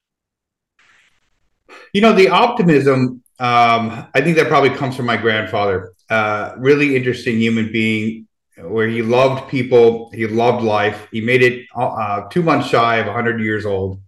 [1.94, 5.94] You know, the optimism, um, I think that probably comes from my grandfather.
[6.10, 11.08] Uh, really interesting human being where he loved people, he loved life.
[11.12, 14.02] He made it uh, two months shy of 100 years old.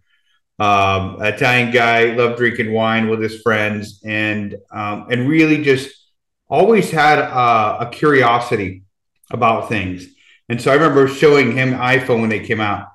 [0.60, 5.92] Um, Italian guy, loved drinking wine with his friends, and um, and really just
[6.50, 8.84] always had a, a curiosity
[9.30, 10.08] about things.
[10.50, 12.88] And so I remember showing him iPhone when they came out,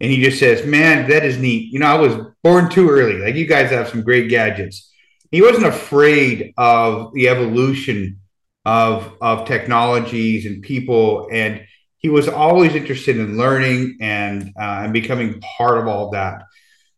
[0.00, 3.18] and he just says, "Man, that is neat." You know, I was born too early.
[3.18, 4.92] Like you guys have some great gadgets.
[5.30, 8.20] He wasn't afraid of the evolution
[8.64, 11.64] of of technologies and people, and
[11.98, 16.42] he was always interested in learning and uh, and becoming part of all that.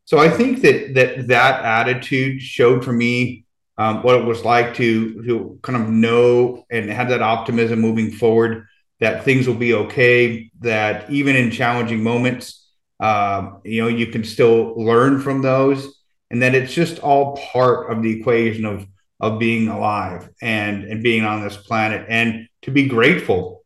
[0.05, 3.45] So I think that that that attitude showed for me
[3.77, 8.11] um, what it was like to to kind of know and have that optimism moving
[8.11, 8.67] forward
[9.01, 10.51] that things will be okay.
[10.61, 12.68] That even in challenging moments,
[13.01, 15.87] um, you know, you can still learn from those,
[16.31, 18.87] and that it's just all part of the equation of
[19.21, 23.65] of being alive and and being on this planet, and to be grateful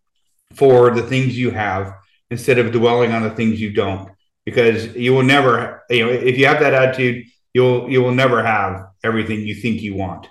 [0.54, 1.94] for the things you have
[2.30, 4.10] instead of dwelling on the things you don't,
[4.44, 8.42] because you will never, you know, if you have that attitude, you'll you will never
[8.42, 10.26] have everything you think you want.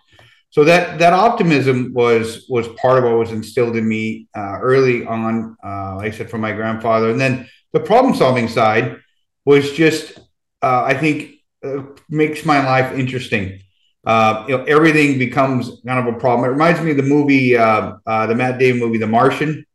[0.50, 5.06] So that that optimism was was part of what was instilled in me uh, early
[5.06, 8.98] on, uh, like I said, from my grandfather, and then the problem solving side
[9.46, 10.18] was just,
[10.62, 13.60] uh, I think, uh, makes my life interesting.
[14.06, 16.50] Uh, you know, everything becomes kind of a problem.
[16.50, 19.66] It reminds me of the movie, uh, uh, the Matt Damon movie, The Martian,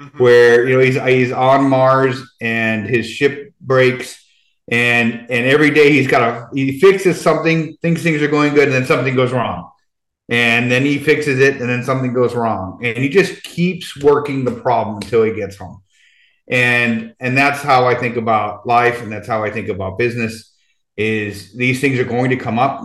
[0.00, 0.18] mm-hmm.
[0.18, 4.24] where you know he's he's on Mars and his ship breaks,
[4.68, 8.68] and and every day he's got a he fixes something, thinks things are going good,
[8.68, 9.70] and then something goes wrong,
[10.30, 14.46] and then he fixes it, and then something goes wrong, and he just keeps working
[14.46, 15.82] the problem until he gets home
[16.50, 20.54] and and that's how i think about life and that's how i think about business
[20.96, 22.80] is these things are going to come up.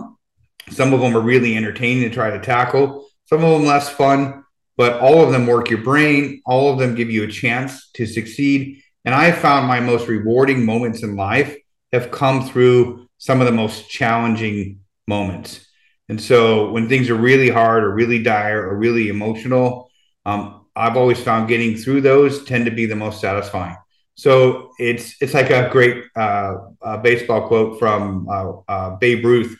[0.70, 4.44] Some of them are really entertaining to try to tackle some of them less fun
[4.76, 8.06] but all of them work your brain all of them give you a chance to
[8.06, 8.80] succeed.
[9.04, 11.56] And i found my most rewarding moments in life
[11.92, 15.66] have come through some of the most challenging moments.
[16.08, 19.90] And so when things are really hard or really dire or really emotional
[20.26, 23.76] um, I've always found getting through those tend to be the most satisfying.
[24.16, 29.58] So it's it's like a great uh, uh, baseball quote from uh, uh Babe Ruth,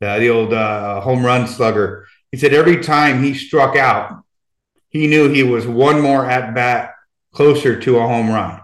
[0.00, 2.06] the old uh, home run slugger.
[2.30, 4.24] He said every time he struck out,
[4.88, 6.94] he knew he was one more at bat
[7.32, 8.60] closer to a home run.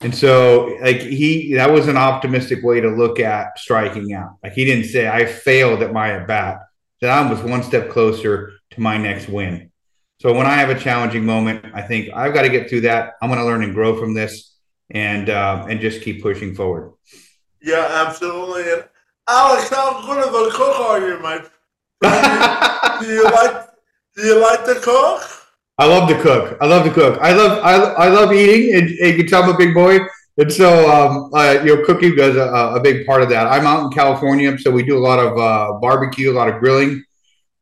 [0.00, 4.36] And so, like he, that was an optimistic way to look at striking out.
[4.42, 6.60] Like he didn't say, "I failed at my at bat."
[7.00, 9.69] That I was one step closer to my next win.
[10.20, 13.14] So when I have a challenging moment, I think I've got to get through that.
[13.22, 14.54] I'm going to learn and grow from this,
[14.90, 16.92] and uh, and just keep pushing forward.
[17.62, 18.70] Yeah, absolutely.
[18.70, 18.84] And
[19.26, 21.38] Alex, how good of a cook are you, my?
[23.00, 23.68] do you like
[24.14, 25.22] Do you like to cook?
[25.78, 26.58] I love to cook.
[26.60, 27.18] I love to cook.
[27.22, 30.00] I love I, I love eating, and, and you can tell I'm a big boy.
[30.36, 33.46] And so, um, uh, you know, cooking is a, a, big part of that.
[33.46, 36.60] I'm out in California, so we do a lot of uh, barbecue, a lot of
[36.60, 37.04] grilling.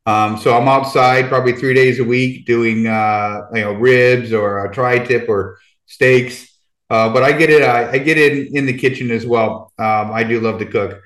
[0.08, 4.64] Um, so I'm outside probably three days a week doing uh, you know ribs or
[4.64, 6.48] a tri-tip or steaks.
[6.88, 7.62] Uh, but I get it.
[7.62, 9.70] I, I, get it in the kitchen as well.
[9.78, 11.02] Um, I do love to cook.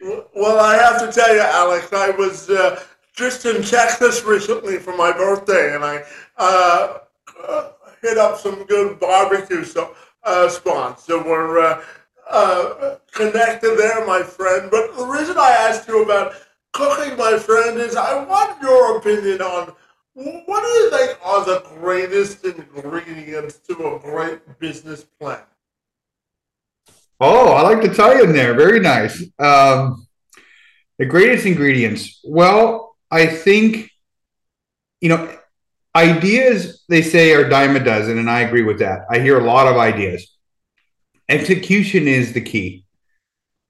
[0.00, 2.82] Well, I have to tell you, Alex, I was uh,
[3.14, 6.04] just in Texas recently for my birthday, and I
[6.38, 7.00] uh,
[8.00, 11.04] hit up some good barbecue so, uh, spots.
[11.04, 11.82] So we're
[12.30, 14.70] uh, connected there, my friend.
[14.70, 16.32] But the reason I asked you about
[16.72, 19.72] cooking, my friend, is I want your opinion on
[20.14, 25.42] what do you think are the greatest ingredients to a great business plan?
[27.20, 28.54] Oh, I like the tie in there.
[28.54, 29.22] Very nice.
[29.38, 30.06] Um,
[30.98, 32.20] the greatest ingredients.
[32.24, 33.90] Well, I think,
[35.00, 35.38] you know,
[35.94, 39.02] ideas, they say, are dime a dozen, and I agree with that.
[39.10, 40.36] I hear a lot of ideas.
[41.28, 42.84] Execution is the key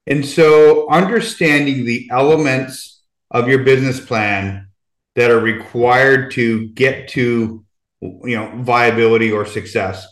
[0.09, 4.69] And so understanding the elements of your business plan
[5.17, 7.63] that are required to get to
[8.01, 10.07] you know viability or success.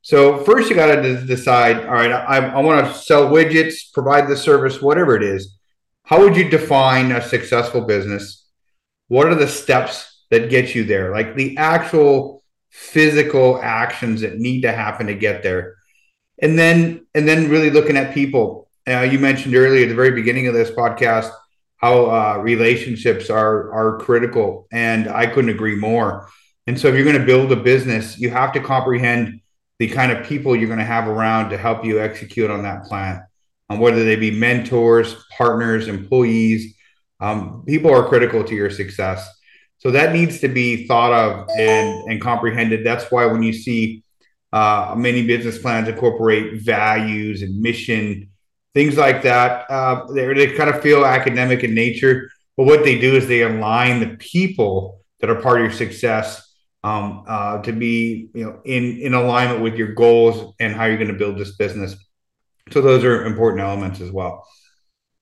[0.00, 4.28] So first you got to decide, all right, I, I want to sell widgets, provide
[4.28, 5.58] the service, whatever it is.
[6.04, 8.46] How would you define a successful business?
[9.08, 11.12] What are the steps that get you there?
[11.12, 15.74] Like the actual physical actions that need to happen to get there.
[16.40, 20.12] And then and then really looking at people uh, you mentioned earlier at the very
[20.12, 21.30] beginning of this podcast
[21.78, 26.28] how uh, relationships are are critical, and I couldn't agree more.
[26.66, 29.40] And so, if you're going to build a business, you have to comprehend
[29.78, 32.84] the kind of people you're going to have around to help you execute on that
[32.84, 33.22] plan.
[33.68, 36.74] Um, whether they be mentors, partners, employees,
[37.20, 39.28] um, people are critical to your success.
[39.78, 42.86] So that needs to be thought of and and comprehended.
[42.86, 44.02] That's why when you see
[44.52, 48.30] uh, many business plans incorporate values and mission
[48.76, 49.64] things like that.
[49.70, 53.40] Uh, they, they kind of feel academic in nature, but what they do is they
[53.40, 58.60] align the people that are part of your success um, uh, to be you know
[58.66, 61.96] in in alignment with your goals and how you're going to build this business.
[62.70, 64.46] So those are important elements as well.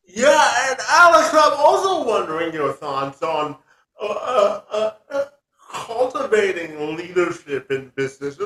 [0.05, 3.57] Yeah, and Alex, I'm also wondering your thoughts on
[4.03, 5.25] uh, uh, uh
[5.73, 8.37] cultivating leadership in business.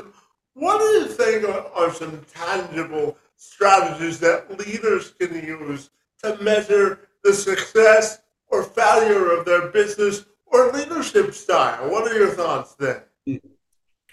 [0.53, 5.89] What do you think are, are some tangible strategies that leaders can use
[6.21, 11.89] to measure the success or failure of their business or leadership style.
[11.89, 13.07] What are your thoughts there?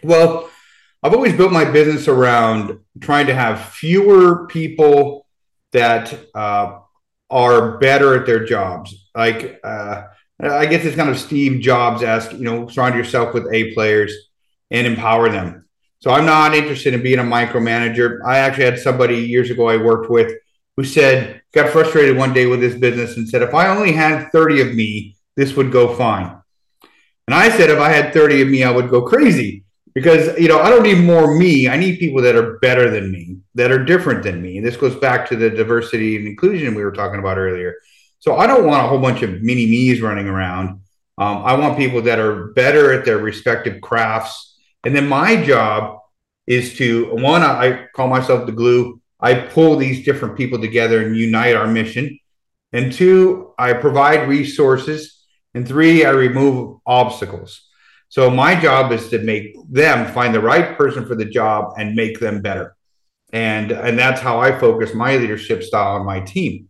[0.02, 0.48] Well,
[1.02, 5.26] I've always built my business around trying to have fewer people
[5.72, 6.80] that uh,
[7.28, 8.94] are better at their jobs.
[9.14, 10.04] Like, uh,
[10.40, 14.14] I guess it's kind of Steve Jobs ask, you know, surround yourself with A players
[14.70, 15.65] and empower them.
[16.00, 18.20] So I'm not interested in being a micromanager.
[18.24, 20.32] I actually had somebody years ago I worked with
[20.76, 24.30] who said, got frustrated one day with this business and said, if I only had
[24.30, 26.38] 30 of me, this would go fine.
[27.26, 30.48] And I said, if I had 30 of me, I would go crazy because, you
[30.48, 31.68] know, I don't need more me.
[31.68, 34.58] I need people that are better than me, that are different than me.
[34.58, 37.74] And this goes back to the diversity and inclusion we were talking about earlier.
[38.18, 40.80] So I don't want a whole bunch of mini me's running around.
[41.18, 44.55] Um, I want people that are better at their respective crafts
[44.86, 45.98] and then my job
[46.46, 49.00] is to one, I call myself the glue.
[49.18, 52.20] I pull these different people together and unite our mission.
[52.72, 55.24] And two, I provide resources.
[55.54, 57.68] And three, I remove obstacles.
[58.10, 61.96] So my job is to make them find the right person for the job and
[61.96, 62.76] make them better.
[63.32, 66.68] And, and that's how I focus my leadership style on my team.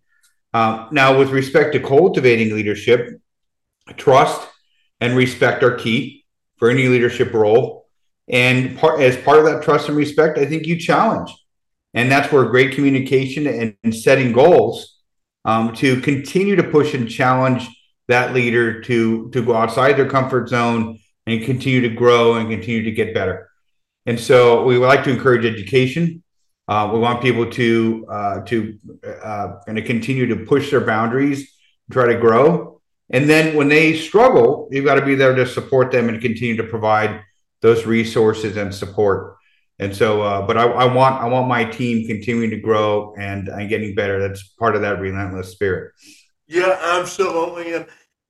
[0.55, 3.21] Um, now, with respect to cultivating leadership,
[3.99, 4.41] trust
[5.03, 6.25] and respect are key
[6.57, 7.86] for any leadership role.
[8.29, 11.35] And part, as part of that trust and respect, I think you challenge.
[11.95, 14.99] And that's where great communication and, and setting goals
[15.45, 17.69] um, to continue to push and challenge
[18.09, 22.83] that leader to, to go outside their comfort zone and continue to grow and continue
[22.83, 23.49] to get better.
[24.07, 26.23] And so we would like to encourage education.
[26.69, 28.79] Uh, we want people to uh, to
[29.23, 31.53] uh, kind of continue to push their boundaries,
[31.91, 32.81] try to grow.
[33.11, 36.57] And then when they struggle, you've got to be there to support them and continue
[36.57, 37.23] to provide
[37.67, 39.37] those resources and support.
[39.81, 43.49] And so, uh, but I, I, want I want my team continuing to grow and,
[43.49, 44.21] and getting better.
[44.21, 45.93] That's part of that relentless spirit.
[46.47, 47.75] Yeah, absolutely.
[47.75, 47.87] And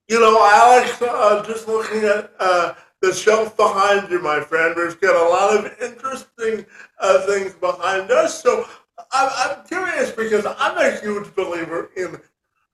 [0.09, 4.99] you know, Alex, uh, just looking at uh, the shelf behind you, my friend, we've
[4.99, 6.65] got a lot of interesting
[6.99, 8.41] uh, things behind us.
[8.41, 8.65] So
[9.11, 12.19] I'm, I'm curious because I'm a huge believer in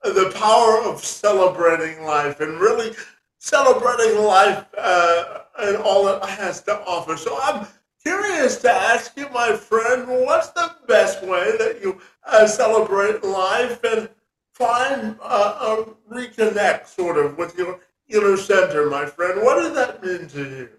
[0.04, 2.96] the power of celebrating life and really
[3.40, 7.18] celebrating life uh, and all it has to offer.
[7.18, 7.68] So I'm
[8.04, 13.84] curious to ask you, my friend, what's the best way that you uh, celebrate life
[13.84, 14.10] and
[14.54, 19.42] find uh, reconnect sort of with your inner center, my friend?
[19.42, 20.70] What does that mean to you?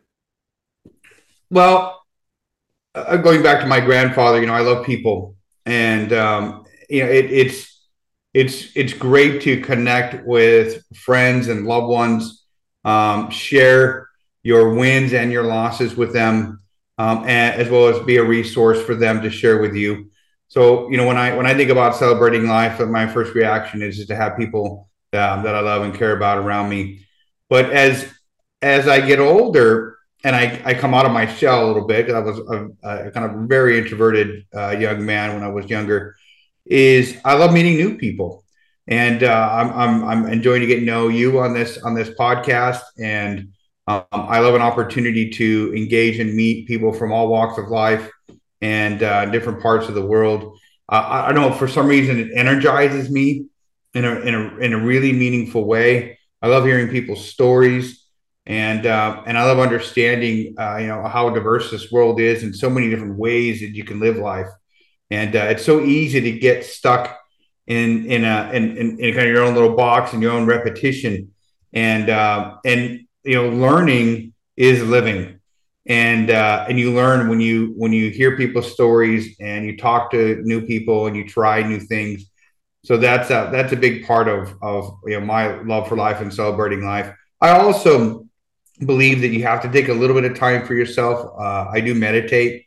[1.50, 2.02] Well,
[2.94, 7.10] uh, going back to my grandfather, you know, I love people, and um, you know,
[7.10, 7.88] it, it's
[8.32, 12.44] it's it's great to connect with friends and loved ones
[12.84, 14.08] um, share
[14.44, 16.60] your wins and your losses with them,
[16.98, 20.10] um, and, as well as be a resource for them to share with you.
[20.46, 23.96] So, you know, when I when I think about celebrating life, my first reaction is
[23.96, 27.06] just to have people um, that I love and care about around me.
[27.48, 28.08] But as
[28.62, 32.10] as I get older and I, I come out of my shell a little bit,
[32.10, 36.14] I was a, a kind of very introverted uh, young man when I was younger.
[36.64, 38.44] Is I love meeting new people
[38.86, 42.10] and uh, I'm, I'm, I'm enjoying to get to know you on this on this
[42.10, 43.52] podcast and
[43.86, 48.10] um, I love an opportunity to engage and meet people from all walks of life
[48.60, 50.56] and uh, different parts of the world
[50.88, 53.46] uh, I, I don't know for some reason it energizes me
[53.94, 56.18] in a in a in a really meaningful way.
[56.42, 58.04] I love hearing people's stories,
[58.44, 62.54] and uh, and I love understanding uh, you know how diverse this world is and
[62.54, 64.48] so many different ways that you can live life.
[65.10, 67.18] And uh, it's so easy to get stuck
[67.66, 70.46] in in a in, in, in, kind of your own little box and your own
[70.46, 71.32] repetition.
[71.72, 75.40] And uh, and you know, learning is living.
[75.86, 80.10] And uh, and you learn when you when you hear people's stories and you talk
[80.12, 82.24] to new people and you try new things.
[82.84, 86.22] So that's a that's a big part of of you know my love for life
[86.22, 87.12] and celebrating life.
[87.38, 88.26] I also
[88.86, 91.30] believe that you have to take a little bit of time for yourself.
[91.38, 92.64] Uh, i do meditate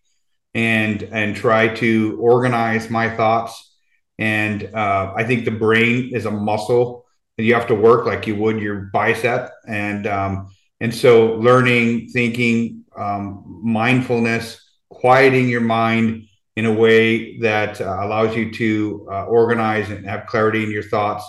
[0.53, 3.75] and and try to organize my thoughts.
[4.19, 7.06] And uh, i think the brain is a muscle
[7.37, 12.83] you have to work like you would your bicep and um, and so learning thinking
[12.97, 14.59] um, mindfulness,
[14.89, 20.25] quieting your mind in a way that uh, allows you to uh, organize and have
[20.25, 21.27] clarity in your thoughts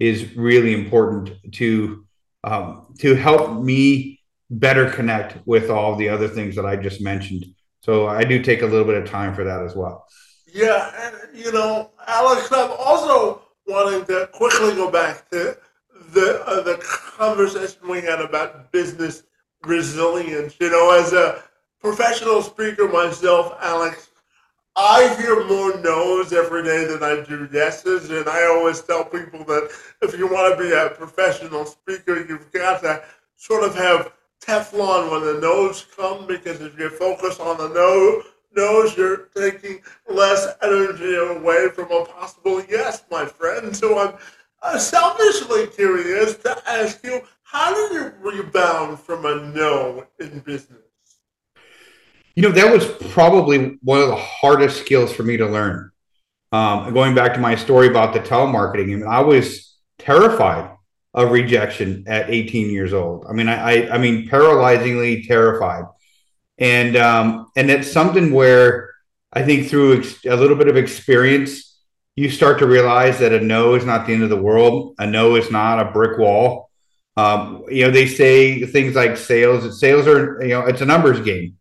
[0.00, 2.04] is really important to
[2.42, 7.46] um, to help me better connect with all the other things that I just mentioned.
[7.80, 10.06] So I do take a little bit of time for that as well.
[10.52, 15.56] Yeah, and you know, Alex, I've also wanting to quickly go back to
[16.12, 16.76] the uh, the
[17.16, 19.24] conversation we had about business
[19.64, 20.56] resilience.
[20.60, 21.42] You know, as a
[21.80, 24.10] professional speaker myself, Alex,
[24.76, 28.10] I hear more no's every day than I do yeses.
[28.10, 29.70] And I always tell people that
[30.02, 33.02] if you want to be a professional speaker, you've got to
[33.36, 38.22] sort of have Teflon when the no's come because if you focus on the no,
[38.56, 43.74] no's, you're taking less energy away from a possible yes, my friend.
[43.76, 44.14] So I'm
[44.62, 50.80] uh, selfishly curious to ask you how do you rebound from a no in business?
[52.34, 55.92] You know, that was probably one of the hardest skills for me to learn.
[56.50, 60.70] Um, going back to my story about the telemarketing, I mean, I was terrified
[61.12, 63.26] of rejection at 18 years old.
[63.28, 65.84] I mean, I, I, I mean, paralyzingly terrified,
[66.58, 68.94] and um, and it's something where
[69.32, 71.78] I think through ex- a little bit of experience,
[72.16, 74.94] you start to realize that a no is not the end of the world.
[74.98, 76.70] A no is not a brick wall.
[77.16, 79.80] Um, you know, they say things like sales.
[79.80, 81.56] Sales are you know it's a numbers game,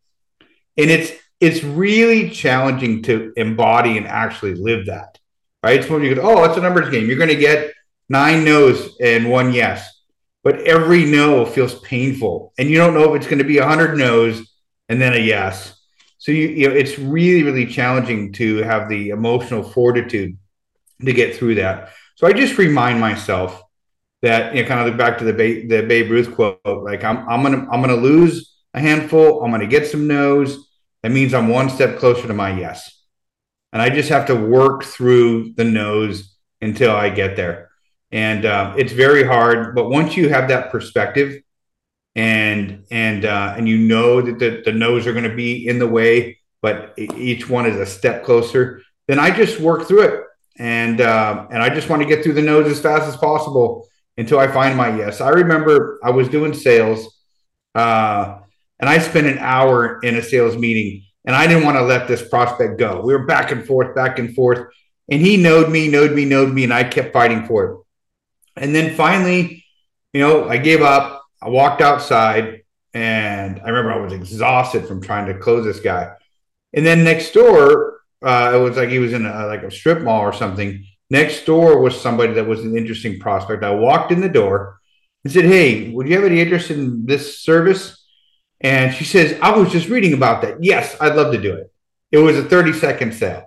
[0.78, 5.20] and it's it's really challenging to embody and actually live that.
[5.64, 5.80] Right?
[5.80, 7.08] It's when you go, oh, it's a numbers game.
[7.08, 7.72] You're going to get
[8.10, 10.04] nine no's and one yes,
[10.44, 13.68] but every no feels painful, and you don't know if it's going to be a
[13.68, 14.53] hundred no's
[14.94, 15.76] and then a yes.
[16.20, 20.38] So you, you know, it's really really challenging to have the emotional fortitude
[21.04, 21.90] to get through that.
[22.16, 23.60] So I just remind myself
[24.22, 27.28] that you know, kind of back to the ba- the Babe Ruth quote, like I'm
[27.28, 30.70] I'm gonna I'm gonna lose a handful, I'm gonna get some no's.
[31.02, 33.04] That means I'm one step closer to my yes,
[33.74, 37.72] and I just have to work through the no's until I get there.
[38.12, 41.43] And uh, it's very hard, but once you have that perspective,
[42.16, 45.80] and and uh, and you know that the, the no's are going to be in
[45.80, 50.24] the way, but each one is a step closer, then I just work through it,
[50.58, 53.88] and uh, and I just want to get through the no's as fast as possible
[54.18, 55.22] until I find my yes.
[55.22, 57.20] I remember I was doing sales,
[57.74, 58.40] uh,
[58.80, 62.08] and I spent an hour in a sales meeting, and I didn't want to let
[62.08, 63.02] this prospect go.
[63.02, 64.68] We were back and forth, back and forth,
[65.10, 67.78] and he knowed me, knowed me, knowed me, and I kept fighting for it.
[68.56, 69.66] And then finally,
[70.14, 71.23] you know, I gave up.
[71.44, 72.64] I walked outside,
[72.94, 76.14] and I remember I was exhausted from trying to close this guy.
[76.74, 80.02] And then next door, uh, it was like he was in a, like a strip
[80.02, 83.64] mall or something Next door was somebody that was an interesting prospect.
[83.64, 84.80] I walked in the door
[85.24, 88.04] and said, Hey, would you have any interest in this service?
[88.62, 90.64] And she says, I was just reading about that.
[90.64, 91.72] Yes, I'd love to do it.
[92.12, 93.44] It was a 30 second sale.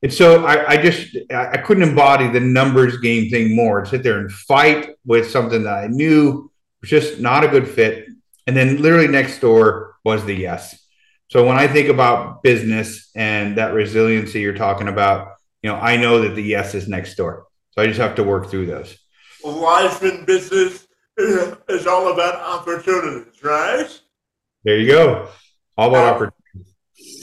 [0.00, 4.04] And so I, I just I couldn't embody the numbers game thing more and sit
[4.04, 6.52] there and fight with something that I knew
[6.90, 8.08] was just not a good fit.
[8.46, 10.78] And then literally next door was the yes.
[11.28, 15.32] So when I think about business and that resiliency you're talking about,
[15.62, 17.46] you know, I know that the yes is next door.
[17.72, 18.96] So I just have to work through those.
[19.44, 20.86] Life in business
[21.18, 23.88] is all about opportunities, right?
[24.64, 25.28] There you go.
[25.76, 26.74] All about opportunities.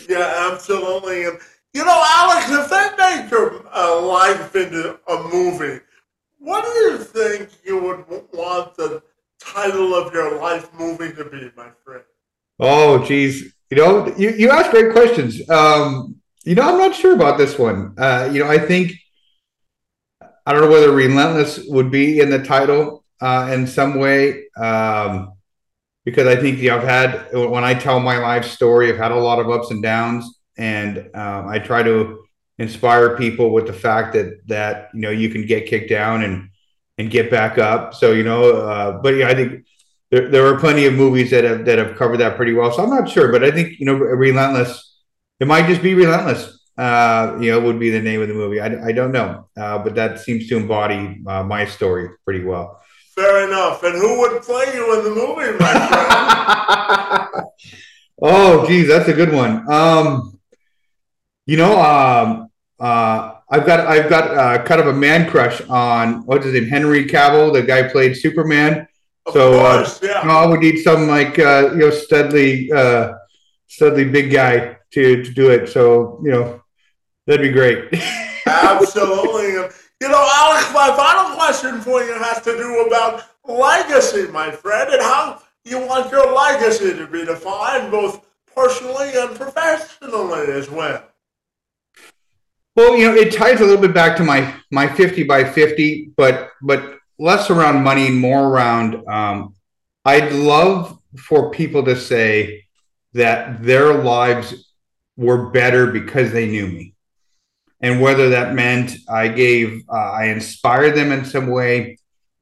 [0.09, 1.25] Yeah, absolutely.
[1.25, 1.37] And
[1.73, 5.79] you know, Alex, if they make your uh, life into a movie,
[6.37, 9.01] what do you think you would want the
[9.45, 12.03] title of your life movie to be, my friend?
[12.59, 13.53] Oh, geez.
[13.69, 15.49] You know, you, you ask great questions.
[15.49, 17.95] Um, you know, I'm not sure about this one.
[17.97, 18.93] Uh, you know, I think
[20.45, 25.33] I don't know whether relentless would be in the title uh, in some way, um,
[26.03, 29.11] because I think you know, I've had when I tell my life story, I've had
[29.11, 32.25] a lot of ups and downs, and um, I try to
[32.59, 36.49] inspire people with the fact that that you know you can get kicked down and
[36.97, 37.93] and get back up.
[37.93, 39.65] So you know, uh, but yeah, I think
[40.11, 42.71] there, there are plenty of movies that have that have covered that pretty well.
[42.71, 44.91] So I'm not sure, but I think you know, Relentless.
[45.39, 46.59] It might just be Relentless.
[46.77, 48.59] Uh, you know, would be the name of the movie.
[48.59, 52.81] I, I don't know, uh, but that seems to embody uh, my story pretty well.
[53.15, 53.83] Fair enough.
[53.83, 55.71] And who would play you in the movie, my
[57.29, 57.45] friend?
[58.21, 59.71] oh, geez, that's a good one.
[59.71, 60.39] Um,
[61.45, 62.47] you know, um,
[62.79, 66.67] uh, I've got I've got uh, kind of a man crush on what's his name,
[66.67, 68.87] Henry Cavill, the guy played Superman.
[69.27, 70.47] Of so uh, course, uh, yeah.
[70.47, 73.13] we need some like uh, you know Studley, uh,
[73.67, 75.69] Studley big guy to to do it.
[75.69, 76.63] So you know,
[77.27, 77.93] that'd be great.
[78.47, 79.51] Absolutely.
[80.01, 84.91] You know, Alex, my final question for you has to do about legacy, my friend,
[84.93, 88.25] and how you want your legacy to be defined, both
[88.55, 91.03] personally and professionally as well.
[92.75, 96.11] Well, you know, it ties a little bit back to my my fifty by fifty,
[96.17, 99.07] but but less around money and more around.
[99.07, 99.55] Um,
[100.05, 102.65] I'd love for people to say
[103.13, 104.71] that their lives
[105.15, 106.95] were better because they knew me,
[107.79, 111.97] and whether that meant I gave, uh, I inspired them in some way,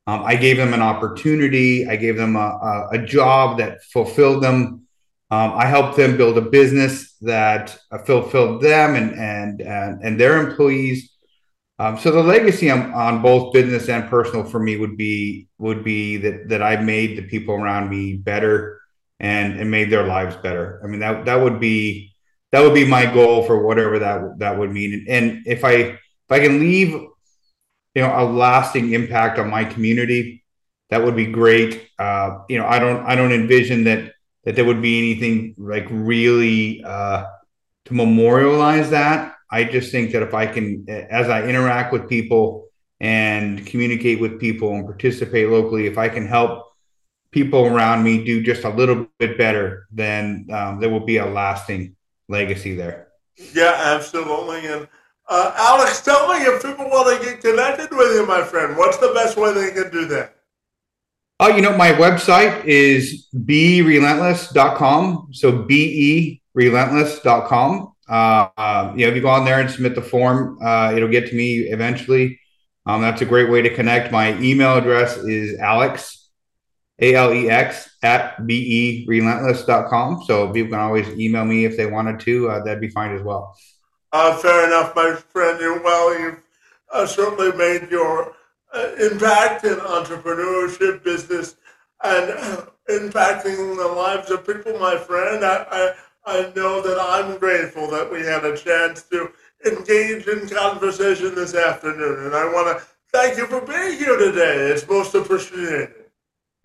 [0.08, 4.42] um, I gave them an opportunity, I gave them a, a, a job that fulfilled
[4.42, 4.88] them
[5.32, 10.20] um, I helped them build a business that uh, fulfilled them and and and, and
[10.20, 11.10] their employees.
[11.80, 15.84] Um, so the legacy on, on, both business and personal for me would be would
[15.86, 18.82] be that that I made the people around me better
[19.22, 20.82] and and made their lives better.
[20.84, 22.14] I mean that that would be
[22.52, 25.06] that would be my goal for whatever that that would mean.
[25.08, 30.44] And if I if I can leave you know a lasting impact on my community,
[30.90, 31.88] that would be great.
[31.98, 34.12] Uh, you know I don't I don't envision that
[34.44, 37.26] that there would be anything like really uh,
[37.86, 39.36] to memorialize that.
[39.52, 42.68] I just think that if I can, as I interact with people
[43.00, 46.68] and communicate with people and participate locally, if I can help
[47.32, 51.26] people around me do just a little bit better, then um, there will be a
[51.26, 51.96] lasting
[52.28, 53.08] legacy there.
[53.54, 54.68] Yeah, absolutely.
[54.68, 54.88] And
[55.28, 58.98] uh, Alex, tell me if people want to get connected with you, my friend, what's
[58.98, 60.36] the best way they can do that?
[61.44, 65.30] Oh, you know, my website is berelentless.com.
[65.32, 67.94] So be relentless.com.
[68.08, 71.10] Uh, uh, you know, if you go on there and submit the form, uh, it'll
[71.10, 72.40] get to me eventually.
[72.86, 74.12] Um, that's a great way to connect.
[74.12, 76.30] My email address is alex,
[77.00, 80.22] A L E X, at berelentless.com.
[80.28, 82.52] So people can always email me if they wanted to.
[82.52, 83.58] Uh, that'd be fine as well.
[84.12, 85.82] Uh, fair enough, my friend.
[85.84, 86.44] Well, you've
[86.94, 88.36] uh, certainly made your
[89.00, 91.56] impact in entrepreneurship, business,
[92.04, 95.44] and uh, impacting the lives of people, my friend.
[95.44, 95.94] I, I,
[96.26, 99.32] I know that I'm grateful that we had a chance to
[99.66, 104.72] engage in conversation this afternoon, and I want to thank you for being here today.
[104.72, 105.90] It's most appreciated.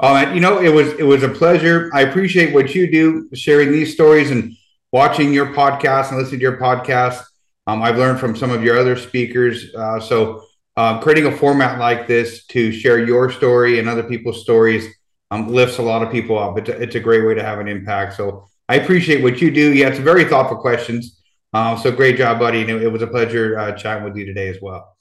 [0.03, 1.91] You know, it was it was a pleasure.
[1.95, 4.55] I appreciate what you do, sharing these stories and
[4.93, 7.23] watching your podcast and listening to your podcast.
[7.67, 9.75] Um, I've learned from some of your other speakers.
[9.75, 10.46] Uh, so
[10.77, 14.95] um, creating a format like this to share your story and other people's stories
[15.31, 16.59] um, lifts a lot of people up.
[16.59, 18.15] It's a, it's a great way to have an impact.
[18.15, 19.73] So I appreciate what you do.
[19.73, 21.21] Yeah, it's very thoughtful questions.
[21.53, 22.61] Uh, so great job, buddy.
[22.61, 24.96] And it, it was a pleasure uh, chatting with you today as well.